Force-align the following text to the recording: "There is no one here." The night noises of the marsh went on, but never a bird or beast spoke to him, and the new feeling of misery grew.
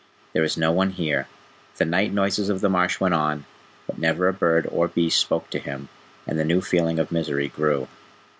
"There 0.33 0.43
is 0.43 0.57
no 0.57 0.71
one 0.71 0.89
here." 0.93 1.27
The 1.77 1.85
night 1.85 2.11
noises 2.11 2.49
of 2.49 2.59
the 2.61 2.69
marsh 2.71 2.99
went 2.99 3.13
on, 3.13 3.45
but 3.85 3.99
never 3.99 4.27
a 4.27 4.33
bird 4.33 4.65
or 4.71 4.87
beast 4.87 5.19
spoke 5.19 5.51
to 5.51 5.59
him, 5.59 5.89
and 6.25 6.39
the 6.39 6.43
new 6.43 6.59
feeling 6.61 6.97
of 6.97 7.11
misery 7.11 7.49
grew. 7.49 7.87